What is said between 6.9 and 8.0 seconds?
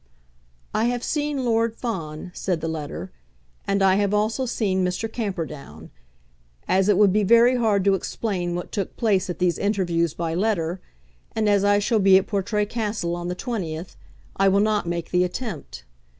would be very hard to